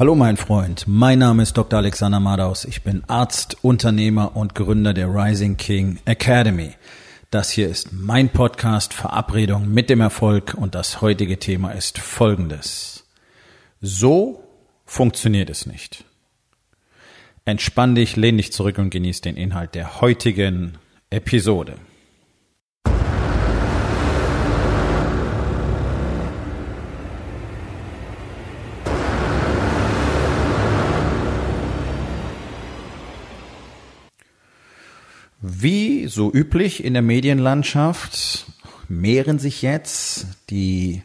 [0.00, 1.78] Hallo mein Freund, mein Name ist Dr.
[1.78, 2.64] Alexander Madaus.
[2.64, 6.72] Ich bin Arzt, Unternehmer und Gründer der Rising King Academy.
[7.30, 13.10] Das hier ist mein Podcast Verabredung mit dem Erfolg und das heutige Thema ist folgendes.
[13.82, 14.42] So
[14.86, 16.06] funktioniert es nicht.
[17.44, 20.78] Entspann dich, lehn dich zurück und genieß den Inhalt der heutigen
[21.10, 21.74] Episode.
[35.62, 38.46] Wie so üblich in der Medienlandschaft
[38.88, 41.02] mehren sich jetzt die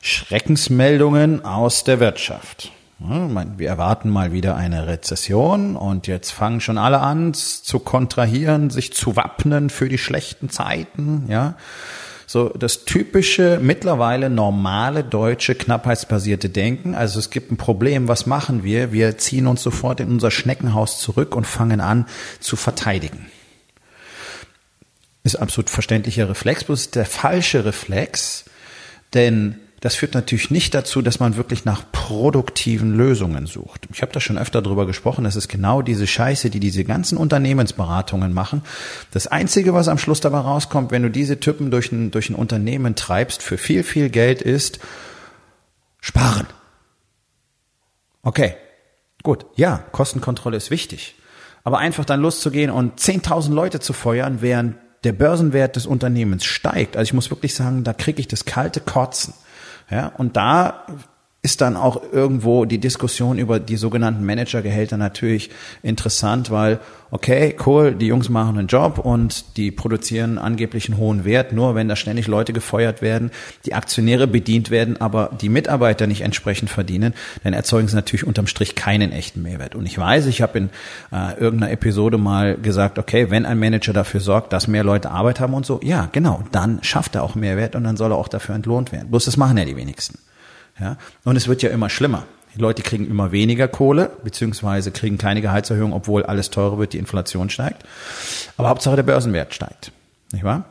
[0.00, 2.72] Schreckensmeldungen aus der Wirtschaft.
[2.98, 8.92] Wir erwarten mal wieder eine Rezession und jetzt fangen schon alle an zu kontrahieren, sich
[8.92, 11.54] zu wappnen für die schlechten Zeiten, ja.
[12.26, 16.96] So das typische, mittlerweile normale deutsche knappheitsbasierte Denken.
[16.96, 18.92] Also es gibt ein Problem, was machen wir?
[18.92, 22.06] Wir ziehen uns sofort in unser Schneckenhaus zurück und fangen an
[22.40, 23.30] zu verteidigen
[25.22, 28.44] ist absolut verständlicher Reflex, bloß der falsche Reflex,
[29.14, 33.88] denn das führt natürlich nicht dazu, dass man wirklich nach produktiven Lösungen sucht.
[33.92, 37.16] Ich habe da schon öfter drüber gesprochen, das ist genau diese Scheiße, die diese ganzen
[37.16, 38.62] Unternehmensberatungen machen.
[39.10, 42.34] Das Einzige, was am Schluss dabei rauskommt, wenn du diese Typen durch ein, durch ein
[42.34, 44.80] Unternehmen treibst, für viel, viel Geld ist,
[46.00, 46.46] sparen.
[48.22, 48.56] Okay,
[49.22, 51.14] gut, ja, Kostenkontrolle ist wichtig.
[51.64, 56.96] Aber einfach dann loszugehen und 10.000 Leute zu feuern, während der Börsenwert des Unternehmens steigt,
[56.96, 59.34] also ich muss wirklich sagen, da kriege ich das kalte Kotzen.
[59.90, 60.86] Ja, und da
[61.42, 65.48] ist dann auch irgendwo die Diskussion über die sogenannten Managergehälter natürlich
[65.82, 71.24] interessant, weil, okay, cool, die Jungs machen einen Job und die produzieren angeblich einen hohen
[71.24, 73.30] Wert, nur wenn da ständig Leute gefeuert werden,
[73.64, 78.46] die Aktionäre bedient werden, aber die Mitarbeiter nicht entsprechend verdienen, dann erzeugen sie natürlich unterm
[78.46, 79.74] Strich keinen echten Mehrwert.
[79.74, 80.70] Und ich weiß, ich habe in
[81.10, 85.40] äh, irgendeiner Episode mal gesagt, okay, wenn ein Manager dafür sorgt, dass mehr Leute Arbeit
[85.40, 88.28] haben und so, ja, genau, dann schafft er auch Mehrwert und dann soll er auch
[88.28, 89.08] dafür entlohnt werden.
[89.08, 90.18] Bloß das machen ja die wenigsten.
[90.78, 90.96] Ja?
[91.24, 92.26] Und es wird ja immer schlimmer.
[92.54, 96.98] Die Leute kriegen immer weniger Kohle, beziehungsweise kriegen keine Gehaltserhöhung, obwohl alles teurer wird, die
[96.98, 97.84] Inflation steigt.
[98.56, 99.92] Aber Hauptsache der Börsenwert steigt.
[100.32, 100.64] Nicht wahr?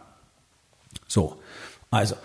[1.07, 1.39] So.
[1.89, 2.15] Also,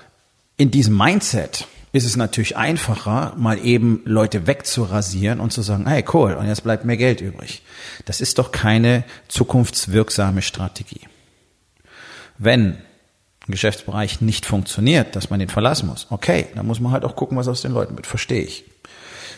[0.56, 6.04] in diesem Mindset ist es natürlich einfacher, mal eben Leute wegzurasieren und zu sagen, hey,
[6.12, 7.62] cool, und jetzt bleibt mehr Geld übrig.
[8.04, 11.02] Das ist doch keine zukunftswirksame Strategie.
[12.36, 12.78] Wenn
[13.46, 16.06] Geschäftsbereich nicht funktioniert, dass man den verlassen muss.
[16.10, 18.06] Okay, dann muss man halt auch gucken, was aus den Leuten wird.
[18.06, 18.64] Verstehe ich.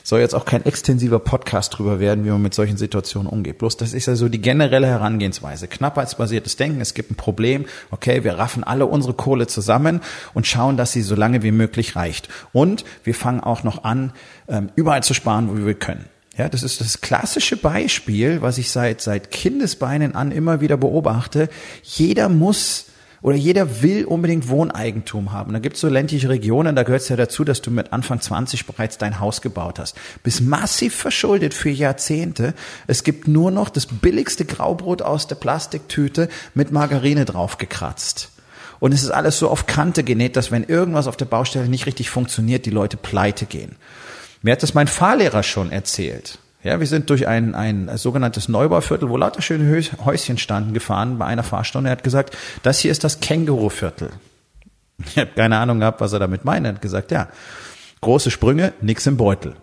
[0.05, 3.59] Soll jetzt auch kein extensiver Podcast drüber werden, wie man mit solchen Situationen umgeht.
[3.59, 5.67] Bloß das ist ja so die generelle Herangehensweise.
[5.67, 10.01] Knappheitsbasiertes Denken, es gibt ein Problem, okay, wir raffen alle unsere Kohle zusammen
[10.33, 12.29] und schauen, dass sie so lange wie möglich reicht.
[12.53, 14.13] Und wir fangen auch noch an,
[14.47, 16.05] ähm, überall zu sparen, wo wir können.
[16.39, 21.49] Ja, das ist das klassische Beispiel, was ich seit, seit Kindesbeinen an immer wieder beobachte.
[21.83, 22.87] Jeder muss
[23.27, 25.53] oder jeder will unbedingt Wohneigentum haben.
[25.53, 28.21] Da gibt es so ländliche Regionen, da gehört es ja dazu, dass du mit Anfang
[28.21, 29.97] 20 bereits dein Haus gebaut hast.
[30.23, 32.55] Bist massiv verschuldet für Jahrzehnte.
[32.87, 38.31] Es gibt nur noch das billigste Graubrot aus der Plastiktüte mit Margarine draufgekratzt.
[38.79, 41.87] Und es ist alles so auf Kante genäht, dass wenn irgendwas auf der Baustelle nicht
[41.87, 43.75] richtig funktioniert, die Leute pleite gehen.
[44.43, 46.39] Mir hat das mein Fahrlehrer schon erzählt.
[46.67, 51.25] Ja, wir sind durch ein, ein sogenanntes Neubauviertel, wo lauter schöne Häuschen standen, gefahren bei
[51.25, 51.91] einer Fahrstunde.
[51.91, 54.11] Er hat gesagt, das hier ist das Känguruviertel.
[55.07, 56.67] Ich habe keine Ahnung gehabt, was er damit meint.
[56.67, 57.29] Er hat gesagt, ja,
[58.01, 59.55] große Sprünge, nix im Beutel.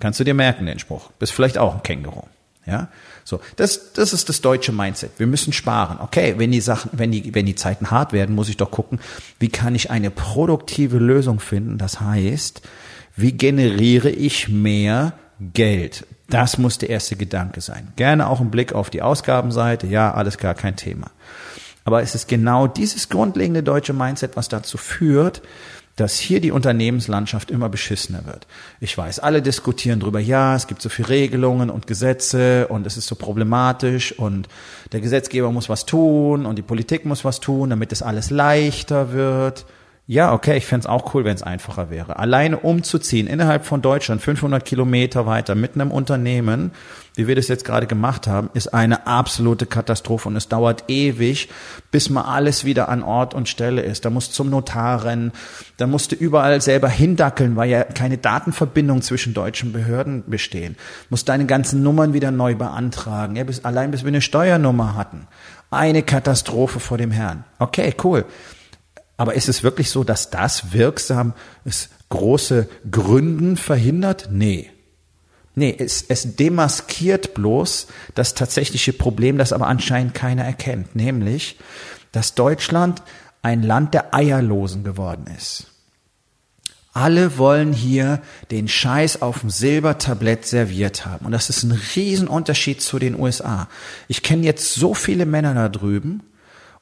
[0.00, 1.12] Kannst du dir merken, den Spruch.
[1.12, 2.24] Bist vielleicht auch ein Känguru.
[2.66, 2.88] Ja,
[3.24, 3.40] so.
[3.54, 5.12] Das, das ist das deutsche Mindset.
[5.18, 5.98] Wir müssen sparen.
[6.00, 8.98] Okay, wenn die Sachen, wenn die, wenn die Zeiten hart werden, muss ich doch gucken,
[9.38, 11.78] wie kann ich eine produktive Lösung finden?
[11.78, 12.62] Das heißt,
[13.16, 15.14] wie generiere ich mehr
[15.54, 16.04] Geld?
[16.30, 17.92] Das muss der erste Gedanke sein.
[17.96, 19.86] Gerne auch ein Blick auf die Ausgabenseite.
[19.86, 21.10] Ja, alles gar kein Thema.
[21.84, 25.42] Aber es ist genau dieses grundlegende deutsche Mindset, was dazu führt,
[25.96, 28.46] dass hier die Unternehmenslandschaft immer beschissener wird.
[28.80, 32.96] Ich weiß, alle diskutieren drüber, ja, es gibt so viele Regelungen und Gesetze und es
[32.96, 34.48] ist so problematisch und
[34.92, 39.12] der Gesetzgeber muss was tun und die Politik muss was tun, damit es alles leichter
[39.12, 39.66] wird.
[40.10, 42.18] Ja, okay, ich fände auch cool, wenn es einfacher wäre.
[42.18, 46.72] Alleine umzuziehen innerhalb von Deutschland, 500 Kilometer weiter, mit einem Unternehmen,
[47.14, 51.48] wie wir das jetzt gerade gemacht haben, ist eine absolute Katastrophe und es dauert ewig,
[51.92, 54.04] bis mal alles wieder an Ort und Stelle ist.
[54.04, 55.30] Da musst zum Notar rennen,
[55.76, 60.74] da musst du überall selber hindackeln, weil ja keine Datenverbindung zwischen deutschen Behörden bestehen.
[61.08, 65.28] Musst deine ganzen Nummern wieder neu beantragen, ja, bis, allein bis wir eine Steuernummer hatten.
[65.70, 67.44] Eine Katastrophe vor dem Herrn.
[67.60, 68.24] Okay, cool.
[69.20, 71.34] Aber ist es wirklich so, dass das wirksam
[71.66, 74.30] ist, große Gründen verhindert?
[74.32, 74.70] Nee.
[75.54, 81.58] Nee, es, es demaskiert bloß das tatsächliche Problem, das aber anscheinend keiner erkennt, nämlich,
[82.12, 83.02] dass Deutschland
[83.42, 85.66] ein Land der Eierlosen geworden ist.
[86.94, 91.26] Alle wollen hier den Scheiß auf dem Silbertablett serviert haben.
[91.26, 93.68] Und das ist ein Riesenunterschied zu den USA.
[94.08, 96.22] Ich kenne jetzt so viele Männer da drüben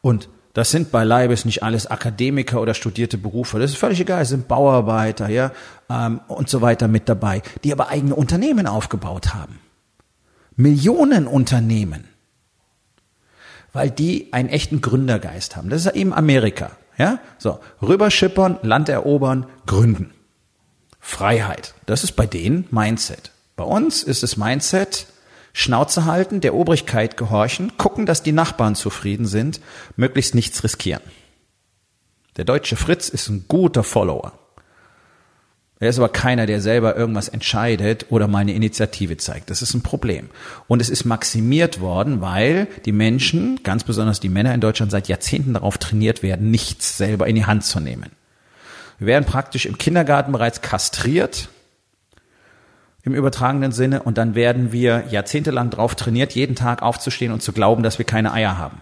[0.03, 3.61] und das sind beileibes nicht alles Akademiker oder studierte Berufe.
[3.61, 4.23] Das ist völlig egal.
[4.23, 5.53] Es sind Bauarbeiter, ja,
[5.89, 9.61] ähm, und so weiter mit dabei, die aber eigene Unternehmen aufgebaut haben.
[10.57, 12.09] Millionen Unternehmen.
[13.73, 15.71] Weil die einen echten Gründergeist haben.
[15.71, 16.73] Das ist eben Amerika.
[16.97, 17.21] Ja?
[17.39, 20.11] So, rüberschippern, Land erobern, gründen.
[20.99, 21.75] Freiheit.
[21.87, 23.31] Das ist bei denen Mindset.
[23.55, 25.07] Bei uns ist es Mindset,
[25.59, 29.61] Schnauze halten, der Obrigkeit gehorchen, gucken, dass die Nachbarn zufrieden sind,
[29.97, 31.03] möglichst nichts riskieren.
[32.37, 34.39] Der deutsche Fritz ist ein guter Follower.
[35.81, 39.51] Er ist aber keiner, der selber irgendwas entscheidet oder mal eine Initiative zeigt.
[39.51, 40.31] Das ist ein Problem.
[40.69, 45.09] Und es ist maximiert worden, weil die Menschen, ganz besonders die Männer in Deutschland, seit
[45.09, 48.13] Jahrzehnten darauf trainiert werden, nichts selber in die Hand zu nehmen.
[49.01, 51.49] Wir werden praktisch im Kindergarten bereits kastriert,
[53.09, 57.53] im übertragenen Sinne, und dann werden wir jahrzehntelang darauf trainiert, jeden Tag aufzustehen und zu
[57.53, 58.81] glauben, dass wir keine Eier haben.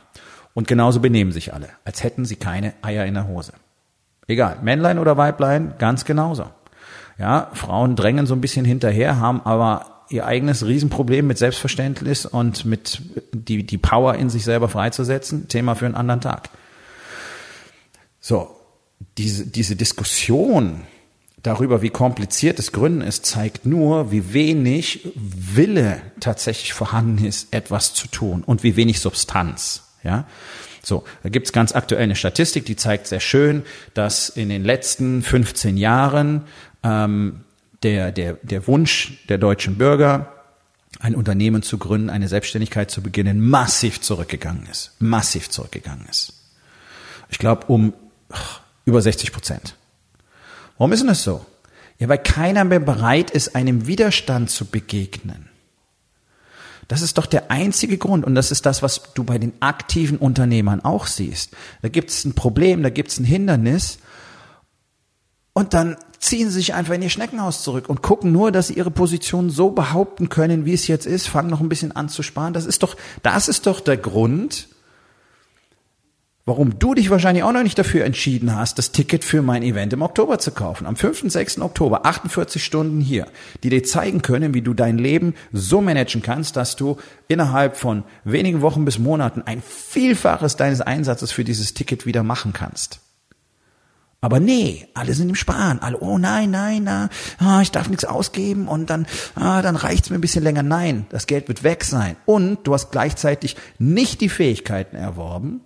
[0.55, 3.53] Und genauso benehmen sich alle, als hätten sie keine Eier in der Hose.
[4.27, 6.47] Egal, Männlein oder Weiblein, ganz genauso.
[7.19, 12.65] Ja, Frauen drängen so ein bisschen hinterher, haben aber ihr eigenes Riesenproblem mit Selbstverständnis und
[12.65, 13.03] mit
[13.33, 15.49] die, die Power in sich selber freizusetzen.
[15.49, 16.51] Thema für einen anderen Tag.
[18.21, 18.57] So,
[19.19, 20.83] diese, diese Diskussion
[21.47, 27.95] darüber, wie kompliziert das Gründen ist, zeigt nur, wie wenig Wille tatsächlich vorhanden ist, etwas
[27.95, 29.85] zu tun und wie wenig Substanz.
[30.03, 30.27] Ja,
[30.83, 33.65] so, da gibt's ganz aktuell eine Statistik, die zeigt sehr schön,
[33.95, 36.45] dass in den letzten 15 Jahren
[36.83, 37.41] ähm,
[37.83, 40.33] der, der, der Wunsch der deutschen Bürger,
[41.01, 44.93] ein Unternehmen zu gründen, eine Selbstständigkeit zu beginnen, massiv zurückgegangen ist.
[44.99, 46.33] Massiv zurückgegangen ist.
[47.29, 47.93] Ich glaube um
[48.31, 49.77] ach, über 60 Prozent.
[50.79, 51.45] Warum ist denn das so?
[51.99, 55.49] Ja, weil keiner mehr bereit ist, einem Widerstand zu begegnen.
[56.89, 60.19] Das ist doch der einzige Grund und das ist das, was du bei den aktiven
[60.19, 61.53] Unternehmern auch siehst.
[61.83, 63.99] Da gibt es ein Problem, da gibt es ein Hindernis
[65.53, 68.75] und dann ziehen sie sich einfach in ihr Schneckenhaus zurück und gucken nur, dass sie
[68.75, 72.23] ihre Position so behaupten können, wie es jetzt ist, fangen noch ein bisschen an zu
[72.23, 72.53] sparen.
[72.53, 74.69] Das ist doch, das ist doch der Grund,
[76.47, 79.93] warum du dich wahrscheinlich auch noch nicht dafür entschieden hast, das Ticket für mein Event
[79.93, 80.87] im Oktober zu kaufen.
[80.87, 81.25] Am 5.
[81.25, 81.61] und 6.
[81.61, 83.27] Oktober, 48 Stunden hier,
[83.65, 88.05] die dir zeigen können, wie du dein Leben so managen kannst, dass du innerhalb von
[88.25, 93.01] wenigen Wochen bis Monaten ein Vielfaches deines Einsatzes für dieses Ticket wieder machen kannst.
[94.21, 95.81] Aber nee, alle sind im Sparen.
[95.81, 100.11] Alle, oh nein, nein, na, ah, ich darf nichts ausgeben und dann, ah, dann reicht's
[100.11, 100.63] mir ein bisschen länger.
[100.63, 102.17] Nein, das Geld wird weg sein.
[102.25, 105.61] Und du hast gleichzeitig nicht die Fähigkeiten erworben,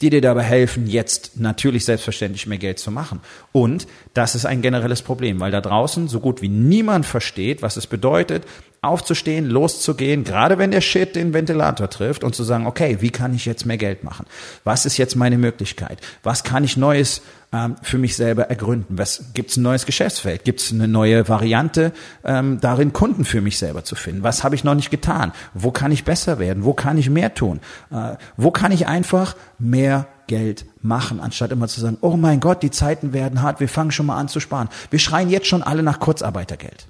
[0.00, 3.20] die dir dabei helfen, jetzt natürlich selbstverständlich mehr Geld zu machen.
[3.52, 7.76] Und das ist ein generelles Problem, weil da draußen so gut wie niemand versteht, was
[7.76, 8.44] es bedeutet,
[8.84, 13.34] aufzustehen, loszugehen, gerade wenn der Shit den Ventilator trifft und zu sagen, okay, wie kann
[13.34, 14.26] ich jetzt mehr Geld machen?
[14.64, 15.98] Was ist jetzt meine Möglichkeit?
[16.22, 17.22] Was kann ich Neues
[17.52, 18.98] ähm, für mich selber ergründen?
[18.98, 20.44] Was gibt's ein neues Geschäftsfeld?
[20.44, 21.92] Gibt's eine neue Variante,
[22.24, 24.22] ähm, darin Kunden für mich selber zu finden?
[24.22, 25.32] Was habe ich noch nicht getan?
[25.54, 26.64] Wo kann ich besser werden?
[26.64, 27.60] Wo kann ich mehr tun?
[27.90, 32.62] Äh, wo kann ich einfach mehr Geld machen, anstatt immer zu sagen, oh mein Gott,
[32.62, 34.68] die Zeiten werden hart, wir fangen schon mal an zu sparen.
[34.90, 36.86] Wir schreien jetzt schon alle nach Kurzarbeitergeld.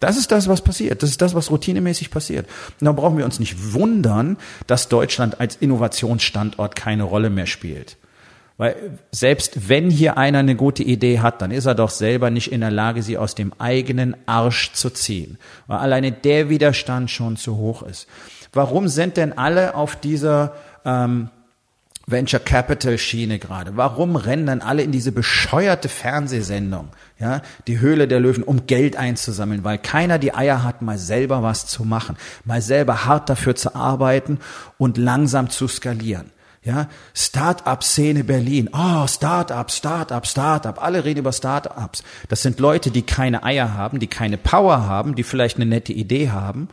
[0.00, 1.02] Das ist das, was passiert.
[1.02, 2.46] Das ist das, was routinemäßig passiert.
[2.80, 4.36] Und da brauchen wir uns nicht wundern,
[4.66, 7.96] dass Deutschland als Innovationsstandort keine Rolle mehr spielt.
[8.58, 12.50] Weil selbst wenn hier einer eine gute Idee hat, dann ist er doch selber nicht
[12.50, 15.38] in der Lage, sie aus dem eigenen Arsch zu ziehen.
[15.66, 18.06] Weil alleine der Widerstand schon zu hoch ist.
[18.52, 20.54] Warum sind denn alle auf dieser
[20.86, 21.28] ähm,
[22.08, 23.76] Venture Capital Schiene gerade?
[23.76, 28.94] Warum rennen dann alle in diese bescheuerte Fernsehsendung, ja, die Höhle der Löwen, um Geld
[28.96, 33.56] einzusammeln, weil keiner die Eier hat, mal selber was zu machen, mal selber hart dafür
[33.56, 34.38] zu arbeiten
[34.78, 36.30] und langsam zu skalieren.
[36.62, 38.68] Ja, Start-up-Szene Berlin.
[38.72, 40.82] Oh, Start-up, Start-up, Start-up.
[40.82, 42.02] Alle reden über Start-ups.
[42.28, 45.92] Das sind Leute, die keine Eier haben, die keine Power haben, die vielleicht eine nette
[45.92, 46.68] Idee haben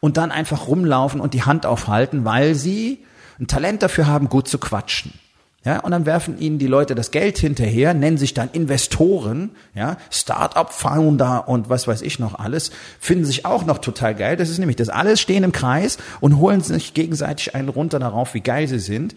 [0.00, 3.04] und dann einfach rumlaufen und die Hand aufhalten, weil sie
[3.40, 5.12] ein Talent dafür haben, gut zu quatschen.
[5.64, 9.96] Ja, und dann werfen ihnen die Leute das Geld hinterher, nennen sich dann Investoren, ja,
[10.10, 14.36] Startup-Founder und was weiß ich noch alles, finden sich auch noch total geil.
[14.36, 18.34] Das ist nämlich das alles stehen im Kreis und holen sich gegenseitig einen runter darauf,
[18.34, 19.16] wie geil sie sind.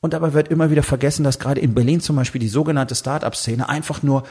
[0.00, 3.68] Und dabei wird immer wieder vergessen, dass gerade in Berlin zum Beispiel die sogenannte Startup-Szene
[3.68, 4.24] einfach nur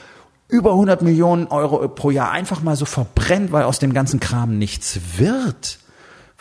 [0.47, 4.57] über 100 Millionen Euro pro Jahr einfach mal so verbrennt, weil aus dem ganzen Kram
[4.57, 5.79] nichts wird.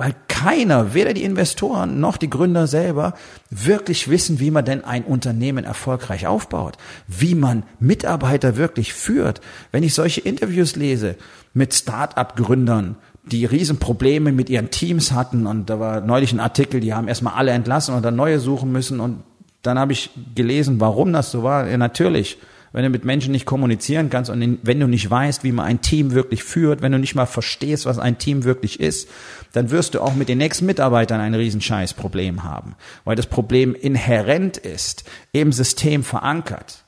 [0.00, 3.12] Weil keiner, weder die Investoren noch die Gründer selber,
[3.50, 9.42] wirklich wissen, wie man denn ein Unternehmen erfolgreich aufbaut, wie man Mitarbeiter wirklich führt.
[9.72, 11.16] Wenn ich solche Interviews lese
[11.52, 16.94] mit Start-up-Gründern, die Riesenprobleme mit ihren Teams hatten und da war neulich ein Artikel, die
[16.94, 19.22] haben erstmal alle entlassen und dann neue suchen müssen und
[19.60, 21.68] dann habe ich gelesen, warum das so war.
[21.68, 22.38] Ja, natürlich,
[22.72, 25.80] wenn du mit Menschen nicht kommunizieren kannst und wenn du nicht weißt, wie man ein
[25.80, 29.08] Team wirklich führt, wenn du nicht mal verstehst, was ein Team wirklich ist,
[29.52, 34.56] dann wirst du auch mit den nächsten Mitarbeitern ein Riesenscheißproblem haben, weil das Problem inhärent
[34.56, 36.84] ist, im System verankert.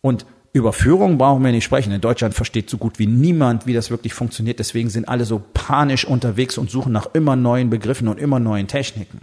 [0.00, 1.92] Und über Führung brauchen wir nicht sprechen.
[1.92, 4.58] In Deutschland versteht so gut wie niemand, wie das wirklich funktioniert.
[4.58, 8.66] Deswegen sind alle so panisch unterwegs und suchen nach immer neuen Begriffen und immer neuen
[8.66, 9.20] Techniken.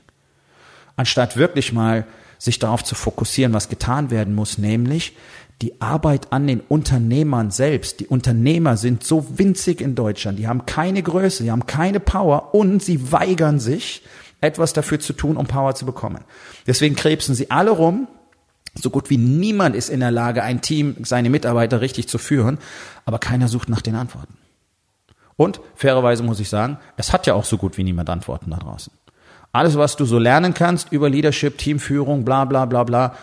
[0.95, 2.05] Anstatt wirklich mal
[2.37, 5.13] sich darauf zu fokussieren, was getan werden muss, nämlich
[5.61, 7.99] die Arbeit an den Unternehmern selbst.
[7.99, 10.37] Die Unternehmer sind so winzig in Deutschland.
[10.37, 14.03] Die haben keine Größe, die haben keine Power und sie weigern sich,
[14.39, 16.23] etwas dafür zu tun, um Power zu bekommen.
[16.67, 18.07] Deswegen krebsen sie alle rum.
[18.75, 22.59] So gut wie niemand ist in der Lage, ein Team, seine Mitarbeiter richtig zu führen,
[23.05, 24.35] aber keiner sucht nach den Antworten.
[25.35, 28.57] Und fairerweise muss ich sagen, es hat ja auch so gut wie niemand Antworten da
[28.57, 28.93] draußen.
[29.51, 33.15] Alles, was du so lernen kannst über Leadership, Teamführung, bla bla bla bla,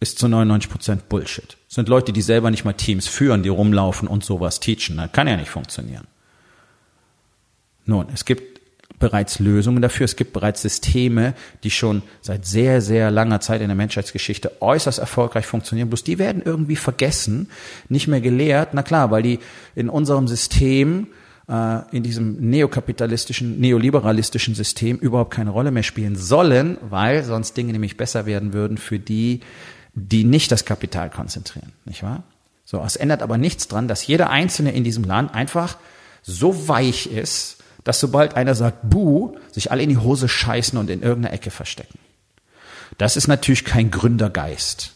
[0.00, 1.56] ist zu 99 Prozent Bullshit.
[1.66, 4.96] Das sind Leute, die selber nicht mal Teams führen, die rumlaufen und sowas teachen.
[4.96, 6.06] Das kann ja nicht funktionieren.
[7.86, 8.56] Nun, es gibt
[8.98, 10.04] bereits Lösungen dafür.
[10.04, 11.34] Es gibt bereits Systeme,
[11.64, 15.88] die schon seit sehr, sehr langer Zeit in der Menschheitsgeschichte äußerst erfolgreich funktionieren.
[15.88, 17.48] Bloß die werden irgendwie vergessen,
[17.88, 18.70] nicht mehr gelehrt.
[18.72, 19.38] Na klar, weil die
[19.74, 21.08] in unserem System,
[21.48, 27.72] äh, in diesem neokapitalistischen, neoliberalistischen System überhaupt keine Rolle mehr spielen sollen, weil sonst Dinge
[27.72, 29.40] nämlich besser werden würden für die,
[29.96, 32.22] die nicht das Kapital konzentrieren, nicht wahr?
[32.64, 35.78] So, es ändert aber nichts dran, dass jeder Einzelne in diesem Land einfach
[36.22, 40.90] so weich ist, dass sobald einer sagt Buh, sich alle in die Hose scheißen und
[40.90, 41.98] in irgendeiner Ecke verstecken.
[42.98, 44.92] Das ist natürlich kein Gründergeist.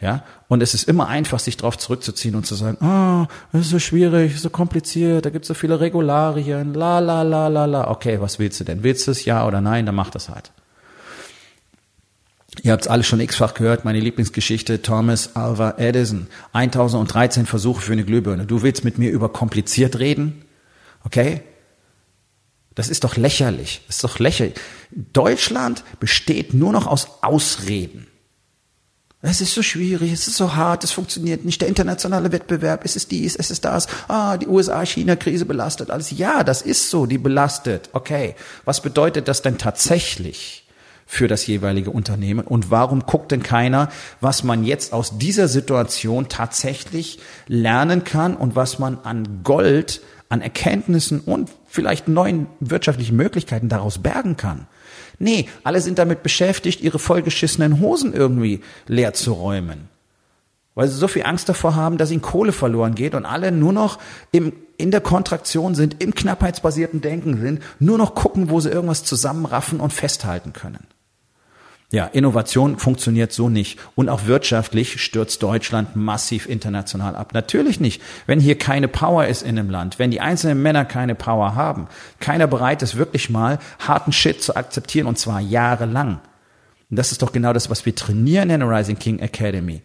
[0.00, 3.70] Ja, und es ist immer einfach, sich darauf zurückzuziehen und zu sagen, ah, oh, ist
[3.70, 7.88] so schwierig, so kompliziert, da gibt es so viele Regularien, la la la la la.
[7.88, 8.82] Okay, was willst du denn?
[8.82, 9.86] Willst du es ja oder nein?
[9.86, 10.50] Dann mach das halt.
[12.64, 16.28] Ihr habt es alle schon x-fach gehört, meine Lieblingsgeschichte, Thomas Alva Edison.
[16.54, 18.46] 1013 Versuche für eine Glühbirne.
[18.46, 20.46] Du willst mit mir über kompliziert reden?
[21.04, 21.42] Okay?
[22.74, 23.82] Das ist doch lächerlich.
[23.86, 24.54] Das ist doch lächerlich.
[24.90, 28.06] Deutschland besteht nur noch aus Ausreden.
[29.20, 31.60] Es ist so schwierig, es ist so hart, es funktioniert nicht.
[31.60, 33.88] Der internationale Wettbewerb, es ist dies, es ist das.
[34.08, 36.12] Ah, die USA-China-Krise belastet alles.
[36.12, 37.90] Ja, das ist so, die belastet.
[37.92, 38.36] Okay.
[38.64, 40.63] Was bedeutet das denn tatsächlich?
[41.06, 42.46] Für das jeweilige Unternehmen?
[42.46, 48.56] Und warum guckt denn keiner, was man jetzt aus dieser Situation tatsächlich lernen kann und
[48.56, 54.66] was man an Gold, an Erkenntnissen und vielleicht neuen wirtschaftlichen Möglichkeiten daraus bergen kann?
[55.18, 59.88] Nee, alle sind damit beschäftigt, ihre vollgeschissenen Hosen irgendwie leer zu räumen.
[60.74, 63.72] Weil sie so viel Angst davor haben, dass ihnen Kohle verloren geht und alle nur
[63.72, 63.98] noch
[64.32, 69.04] im, in der Kontraktion sind, im knappheitsbasierten Denken sind, nur noch gucken, wo sie irgendwas
[69.04, 70.84] zusammenraffen und festhalten können.
[71.94, 73.78] Ja, Innovation funktioniert so nicht.
[73.94, 77.34] Und auch wirtschaftlich stürzt Deutschland massiv international ab.
[77.34, 78.02] Natürlich nicht.
[78.26, 81.86] Wenn hier keine Power ist in einem Land, wenn die einzelnen Männer keine Power haben,
[82.18, 86.18] keiner bereit ist, wirklich mal harten Shit zu akzeptieren und zwar jahrelang.
[86.90, 89.80] Und das ist doch genau das, was wir trainieren in der Rising King Academy.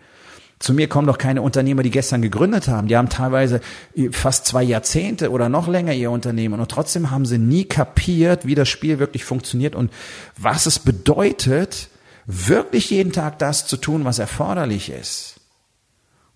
[0.58, 2.88] Zu mir kommen doch keine Unternehmer, die gestern gegründet haben.
[2.88, 3.62] Die haben teilweise
[4.10, 8.56] fast zwei Jahrzehnte oder noch länger ihr Unternehmen und trotzdem haben sie nie kapiert, wie
[8.56, 9.92] das Spiel wirklich funktioniert und
[10.38, 11.90] was es bedeutet,
[12.30, 15.36] wirklich jeden Tag das zu tun, was erforderlich ist.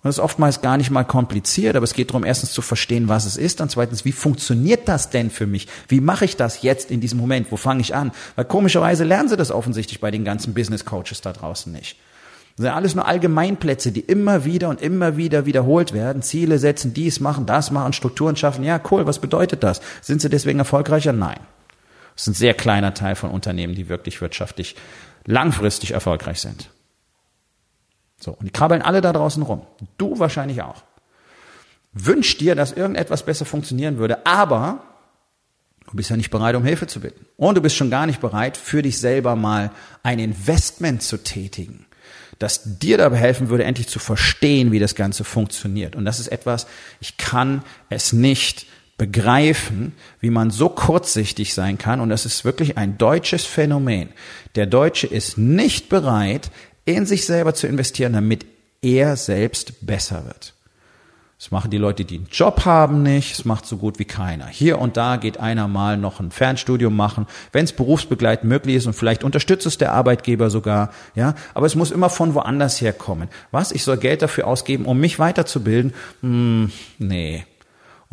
[0.02, 3.08] Und das ist oftmals gar nicht mal kompliziert, aber es geht darum, erstens zu verstehen,
[3.08, 5.68] was es ist und zweitens, wie funktioniert das denn für mich?
[5.88, 7.52] Wie mache ich das jetzt in diesem Moment?
[7.52, 8.12] Wo fange ich an?
[8.36, 11.96] Weil komischerweise lernen sie das offensichtlich bei den ganzen Business Coaches da draußen nicht.
[12.58, 16.22] Das sind alles nur Allgemeinplätze, die immer wieder und immer wieder wiederholt werden.
[16.22, 18.64] Ziele setzen, dies machen, das machen, Strukturen schaffen.
[18.64, 19.80] Ja, cool, was bedeutet das?
[20.02, 21.14] Sind sie deswegen erfolgreicher?
[21.14, 21.40] Nein.
[22.16, 24.76] Das ist ein sehr kleiner Teil von Unternehmen, die wirklich wirtschaftlich
[25.26, 26.70] langfristig erfolgreich sind.
[28.20, 29.66] So, und die krabbeln alle da draußen rum.
[29.98, 30.84] Du wahrscheinlich auch.
[31.94, 34.84] Wünsch dir, dass irgendetwas besser funktionieren würde, aber
[35.90, 37.26] du bist ja nicht bereit, um Hilfe zu bitten.
[37.38, 41.86] Und du bist schon gar nicht bereit, für dich selber mal ein Investment zu tätigen
[42.40, 45.96] das dir dabei helfen würde, endlich zu verstehen, wie das Ganze funktioniert.
[45.96, 46.68] Und das ist etwas,
[47.00, 48.66] ich kann es nicht
[49.04, 49.92] begreifen,
[50.22, 52.00] wie man so kurzsichtig sein kann.
[52.00, 54.08] Und das ist wirklich ein deutsches Phänomen.
[54.56, 56.52] Der Deutsche ist nicht bereit,
[56.86, 58.46] in sich selber zu investieren, damit
[58.82, 60.54] er selbst besser wird.
[61.38, 63.34] Das machen die Leute, die einen Job haben, nicht.
[63.34, 64.48] Es macht so gut wie keiner.
[64.48, 68.86] Hier und da geht einer mal noch ein Fernstudium machen, wenn es berufsbegleitend möglich ist
[68.86, 70.94] und vielleicht unterstützt es der Arbeitgeber sogar.
[71.14, 73.28] Ja, aber es muss immer von woanders herkommen.
[73.52, 73.74] Was?
[73.74, 75.94] Ich soll Geld dafür ausgeben, um mich weiterzubilden?
[76.22, 77.44] Hm, nee.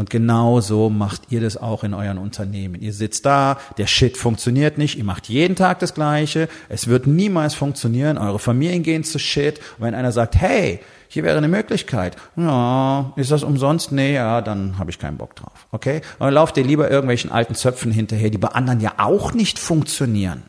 [0.00, 2.80] Und genau so macht ihr das auch in euren Unternehmen.
[2.80, 7.07] Ihr sitzt da, der Shit funktioniert nicht, ihr macht jeden Tag das Gleiche, es wird
[7.07, 9.59] niemals funktionieren, eure Familien gehen zu Shit.
[9.59, 12.16] Und wenn einer sagt, hey, hier wäre eine Möglichkeit.
[12.35, 13.92] Ja, ist das umsonst?
[13.92, 15.66] Nee, ja, dann habe ich keinen Bock drauf.
[15.71, 15.97] Okay?
[16.19, 19.59] Und dann lauft ihr lieber irgendwelchen alten Zöpfen hinterher, die bei anderen ja auch nicht
[19.59, 20.45] funktionieren.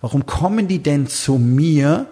[0.00, 2.06] Warum kommen die denn zu mir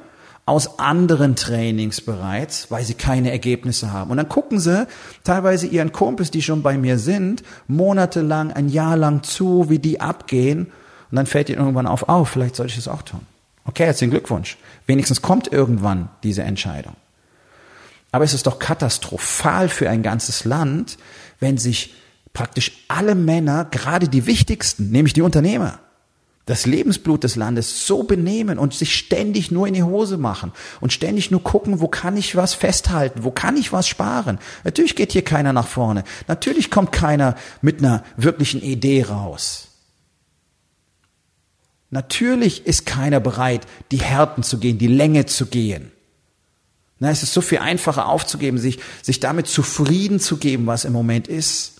[0.48, 4.10] aus anderen Trainings bereits, weil sie keine Ergebnisse haben?
[4.10, 4.86] Und dann gucken sie
[5.22, 10.00] teilweise ihren Kumpels, die schon bei mir sind, monatelang, ein Jahr lang zu, wie die
[10.00, 10.72] abgehen.
[11.10, 13.20] Und dann fällt ihnen irgendwann auf, oh, vielleicht soll ich es auch tun.
[13.64, 14.56] Okay, herzlichen Glückwunsch.
[14.86, 16.94] Wenigstens kommt irgendwann diese Entscheidung.
[18.10, 20.96] Aber es ist doch katastrophal für ein ganzes Land,
[21.40, 21.94] wenn sich
[22.32, 25.80] praktisch alle Männer, gerade die wichtigsten, nämlich die Unternehmer,
[26.48, 30.94] das Lebensblut des Landes so benehmen und sich ständig nur in die Hose machen und
[30.94, 34.38] ständig nur gucken, wo kann ich was festhalten, wo kann ich was sparen.
[34.64, 36.04] Natürlich geht hier keiner nach vorne.
[36.26, 39.68] Natürlich kommt keiner mit einer wirklichen Idee raus.
[41.90, 45.92] Natürlich ist keiner bereit, die Härten zu gehen, die Länge zu gehen.
[46.98, 50.94] Na, es ist so viel einfacher aufzugeben, sich, sich damit zufrieden zu geben, was im
[50.94, 51.77] Moment ist.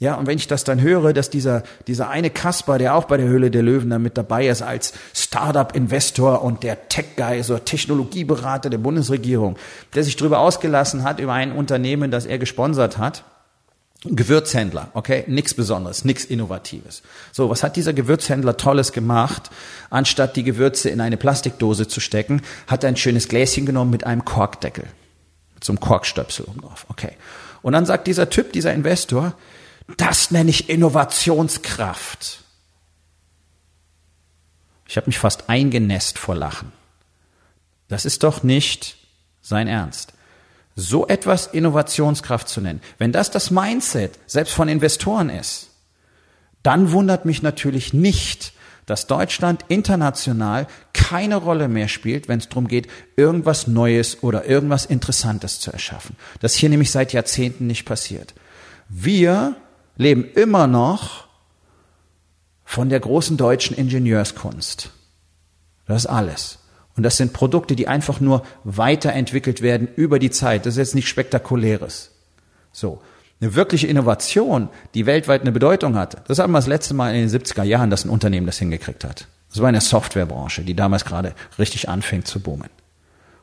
[0.00, 3.18] Ja, und wenn ich das dann höre, dass dieser, dieser eine Kasper, der auch bei
[3.18, 8.70] der Höhle der Löwen da mit dabei ist, als Startup-Investor und der Tech-Guy, so Technologieberater
[8.70, 9.56] der Bundesregierung,
[9.94, 13.24] der sich darüber ausgelassen hat, über ein Unternehmen, das er gesponsert hat,
[14.04, 17.02] Gewürzhändler, okay, nichts Besonderes, nichts Innovatives.
[17.32, 19.50] So, was hat dieser Gewürzhändler Tolles gemacht?
[19.90, 24.04] Anstatt die Gewürze in eine Plastikdose zu stecken, hat er ein schönes Gläschen genommen mit
[24.04, 24.84] einem Korkdeckel,
[25.54, 27.12] mit so Korkstöpsel oben drauf, okay.
[27.60, 29.34] Und dann sagt dieser Typ, dieser Investor,
[29.96, 32.42] das nenne ich Innovationskraft.
[34.86, 36.72] Ich habe mich fast eingenässt vor Lachen.
[37.88, 38.96] Das ist doch nicht
[39.40, 40.12] sein Ernst
[40.80, 45.68] so etwas Innovationskraft zu nennen, wenn das das Mindset selbst von Investoren ist,
[46.62, 48.52] dann wundert mich natürlich nicht,
[48.86, 54.84] dass Deutschland international keine Rolle mehr spielt, wenn es darum geht, irgendwas Neues oder irgendwas
[54.84, 56.16] Interessantes zu erschaffen.
[56.40, 58.34] Das hier nämlich seit Jahrzehnten nicht passiert.
[58.88, 59.54] Wir
[60.00, 61.26] leben immer noch
[62.64, 64.90] von der großen deutschen Ingenieurskunst.
[65.86, 66.58] Das ist alles.
[66.96, 70.64] Und das sind Produkte, die einfach nur weiterentwickelt werden über die Zeit.
[70.64, 72.12] Das ist jetzt nicht spektakuläres.
[72.72, 73.02] So.
[73.42, 76.28] Eine wirkliche Innovation, die weltweit eine Bedeutung hat.
[76.28, 79.04] Das hatten wir das letzte Mal in den 70er Jahren, dass ein Unternehmen das hingekriegt
[79.04, 79.26] hat.
[79.50, 82.68] Das war eine Softwarebranche, die damals gerade richtig anfing zu boomen.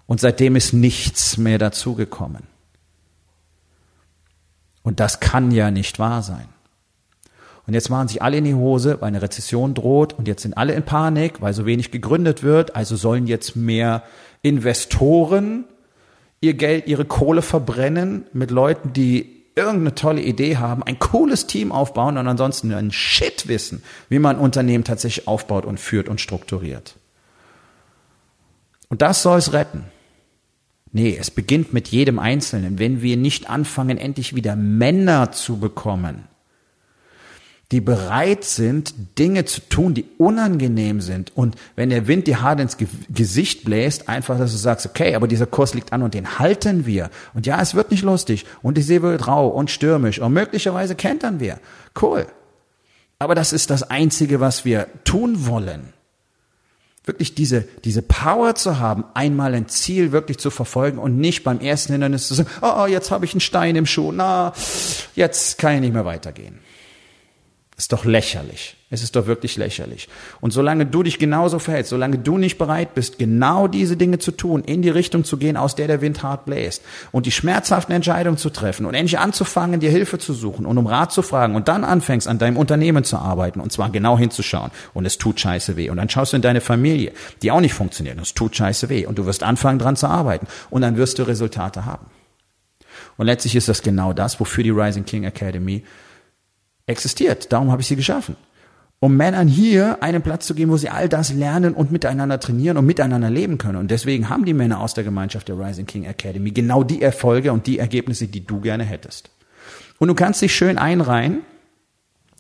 [0.08, 2.44] Und seitdem ist nichts mehr dazugekommen.
[4.88, 6.48] Und das kann ja nicht wahr sein.
[7.66, 10.56] Und jetzt machen sich alle in die Hose, weil eine Rezession droht und jetzt sind
[10.56, 12.74] alle in Panik, weil so wenig gegründet wird.
[12.74, 14.04] Also sollen jetzt mehr
[14.44, 15.66] Investoren
[16.40, 21.74] ihr Geld, ihre Kohle verbrennen mit Leuten, die irgendeine tolle Idee haben, ein cooles Team
[21.74, 26.22] aufbauen und ansonsten einen Shit wissen, wie man ein Unternehmen tatsächlich aufbaut und führt und
[26.22, 26.96] strukturiert.
[28.88, 29.92] Und das soll es retten.
[30.92, 32.80] Nee, es beginnt mit jedem Einzelnen.
[32.80, 36.24] Wenn wir nicht anfangen, endlich wieder Männer zu bekommen,
[37.72, 41.36] die bereit sind, Dinge zu tun, die unangenehm sind.
[41.36, 42.78] Und wenn der Wind dir hart ins
[43.10, 46.86] Gesicht bläst, einfach, dass du sagst, okay, aber dieser Kurs liegt an und den halten
[46.86, 47.10] wir.
[47.34, 50.96] Und ja, es wird nicht lustig und die See wird rau und stürmisch und möglicherweise
[50.96, 51.60] kentern wir.
[52.02, 52.26] Cool.
[53.20, 55.94] Aber das ist das Einzige, was wir tun wollen.
[57.08, 61.60] Wirklich diese, diese Power zu haben, einmal ein Ziel wirklich zu verfolgen und nicht beim
[61.60, 64.54] ersten Hindernis zu sagen, oh, jetzt habe ich einen Stein im Schuh, na,
[65.16, 66.60] jetzt kann ich nicht mehr weitergehen.
[67.80, 68.76] Ist doch lächerlich.
[68.90, 70.10] Es ist doch wirklich lächerlich.
[70.42, 74.32] Und solange du dich genauso verhältst, solange du nicht bereit bist, genau diese Dinge zu
[74.32, 77.94] tun, in die Richtung zu gehen, aus der der Wind hart bläst und die schmerzhaften
[77.94, 81.54] Entscheidungen zu treffen und endlich anzufangen, dir Hilfe zu suchen und um Rat zu fragen
[81.54, 85.40] und dann anfängst, an deinem Unternehmen zu arbeiten und zwar genau hinzuschauen und es tut
[85.40, 85.92] scheiße weh.
[85.92, 87.12] Und dann schaust du in deine Familie,
[87.44, 90.08] die auch nicht funktioniert und es tut scheiße weh und du wirst anfangen, dran zu
[90.08, 92.08] arbeiten und dann wirst du Resultate haben.
[93.18, 95.84] Und letztlich ist das genau das, wofür die Rising King Academy
[96.88, 97.52] existiert.
[97.54, 98.36] Darum habe ich sie geschaffen.
[99.00, 102.78] Um Männern hier einen Platz zu geben, wo sie all das lernen und miteinander trainieren
[102.78, 103.78] und miteinander leben können.
[103.78, 107.54] Und deswegen haben die Männer aus der Gemeinschaft der Rising King Academy genau die Erfolge
[107.54, 109.30] und die Ergebnisse, die du gerne hättest.
[110.00, 111.42] Und du kannst dich schön einreihen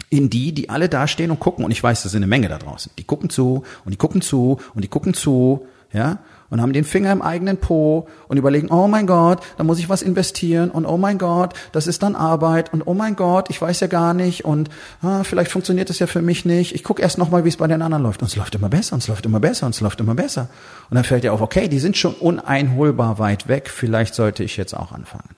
[0.10, 1.64] in die, die alle dastehen und gucken.
[1.64, 2.92] Und ich weiß, das sind eine Menge da draußen.
[2.98, 5.68] Die gucken zu und die gucken zu und die gucken zu.
[5.94, 9.80] ja, und haben den Finger im eigenen Po und überlegen, oh mein Gott, da muss
[9.80, 13.50] ich was investieren und oh mein Gott, das ist dann Arbeit und oh mein Gott,
[13.50, 14.70] ich weiß ja gar nicht und
[15.02, 16.74] ah, vielleicht funktioniert es ja für mich nicht.
[16.74, 18.94] Ich gucke erst nochmal, wie es bei den anderen läuft und es läuft immer besser
[18.94, 20.50] und es läuft immer besser und es läuft immer besser.
[20.90, 24.58] Und dann fällt dir auf, okay, die sind schon uneinholbar weit weg, vielleicht sollte ich
[24.58, 25.36] jetzt auch anfangen.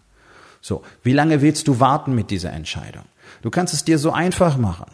[0.61, 3.03] So, wie lange willst du warten mit dieser Entscheidung?
[3.41, 4.91] Du kannst es dir so einfach machen.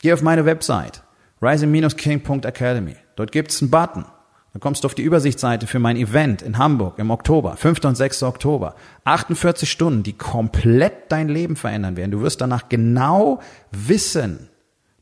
[0.00, 1.02] Geh auf meine Website,
[1.40, 2.96] rising-king.academy.
[3.16, 4.04] Dort gibt's einen Button.
[4.52, 7.84] Dann kommst du auf die Übersichtsseite für mein Event in Hamburg im Oktober, 5.
[7.84, 8.22] und 6.
[8.24, 8.74] Oktober.
[9.04, 12.10] 48 Stunden, die komplett dein Leben verändern werden.
[12.10, 14.50] Du wirst danach genau wissen,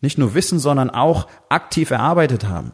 [0.00, 2.72] nicht nur wissen, sondern auch aktiv erarbeitet haben,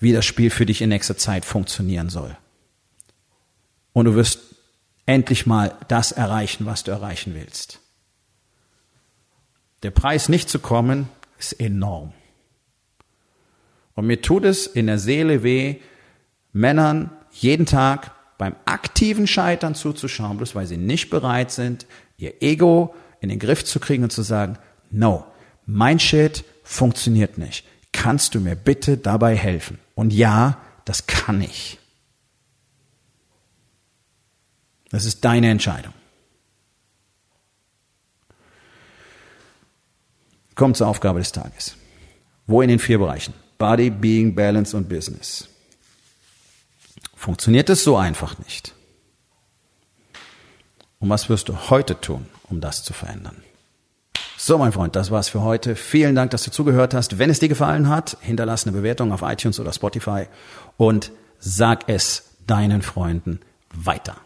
[0.00, 2.36] wie das Spiel für dich in nächster Zeit funktionieren soll.
[3.94, 4.40] Und du wirst
[5.06, 7.80] endlich mal das erreichen, was du erreichen willst.
[9.82, 12.12] Der Preis nicht zu kommen ist enorm.
[14.00, 15.76] Und mir tut es in der Seele weh,
[16.54, 21.84] Männern jeden Tag beim aktiven Scheitern zuzuschauen, bloß weil sie nicht bereit sind,
[22.16, 24.56] ihr Ego in den Griff zu kriegen und zu sagen,
[24.90, 25.26] no,
[25.66, 27.66] mein Shit funktioniert nicht.
[27.92, 29.78] Kannst du mir bitte dabei helfen?
[29.94, 31.78] Und ja, das kann ich.
[34.88, 35.92] Das ist deine Entscheidung.
[40.54, 41.76] Kommt zur Aufgabe des Tages.
[42.46, 43.34] Wo in den vier Bereichen?
[43.60, 45.46] Body, Being, Balance und Business.
[47.14, 48.74] Funktioniert es so einfach nicht.
[50.98, 53.36] Und was wirst du heute tun, um das zu verändern?
[54.38, 55.76] So, mein Freund, das war's für heute.
[55.76, 57.18] Vielen Dank, dass du zugehört hast.
[57.18, 60.24] Wenn es dir gefallen hat, hinterlass eine Bewertung auf iTunes oder Spotify
[60.78, 63.40] und sag es deinen Freunden
[63.74, 64.16] weiter.